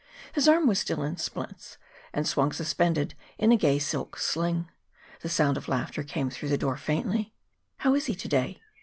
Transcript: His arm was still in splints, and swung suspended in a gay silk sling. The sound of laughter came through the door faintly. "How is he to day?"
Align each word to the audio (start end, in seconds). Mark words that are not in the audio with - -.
His 0.33 0.47
arm 0.47 0.65
was 0.65 0.79
still 0.79 1.03
in 1.03 1.17
splints, 1.17 1.77
and 2.11 2.27
swung 2.27 2.53
suspended 2.53 3.13
in 3.37 3.51
a 3.51 3.55
gay 3.55 3.77
silk 3.77 4.17
sling. 4.17 4.67
The 5.19 5.29
sound 5.29 5.57
of 5.57 5.67
laughter 5.67 6.01
came 6.01 6.31
through 6.31 6.49
the 6.49 6.57
door 6.57 6.75
faintly. 6.75 7.35
"How 7.77 7.93
is 7.93 8.07
he 8.07 8.15
to 8.15 8.27
day?" 8.27 8.63